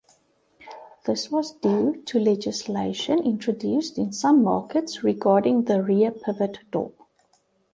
[1.05, 6.93] This was due to legislation introduced in some markets regarding the rear pivot door.